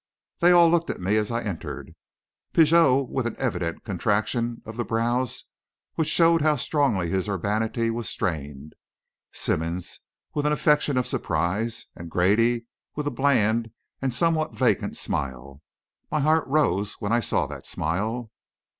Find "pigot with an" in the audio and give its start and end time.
2.53-3.35